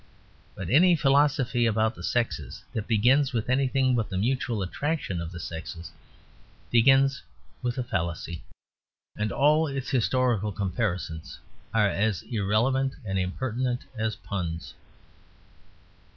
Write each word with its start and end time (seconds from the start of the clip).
But 0.55 0.71
any 0.71 0.95
philosophy 0.95 1.67
about 1.67 1.93
the 1.93 2.01
sexes 2.01 2.63
that 2.73 2.87
begins 2.87 3.33
with 3.33 3.51
anything 3.51 3.93
but 3.93 4.09
the 4.09 4.17
mutual 4.17 4.63
attraction 4.63 5.21
of 5.21 5.31
the 5.31 5.39
sexes, 5.39 5.91
begins 6.71 7.21
with 7.61 7.77
a 7.77 7.83
fallacy; 7.83 8.43
and 9.15 9.31
all 9.31 9.67
its 9.67 9.91
historical 9.91 10.51
comparisons 10.51 11.37
are 11.71 11.87
as 11.87 12.23
irrelevant 12.23 12.95
and 13.05 13.19
impertinent 13.19 13.81
as 13.95 14.15
puns. 14.15 14.73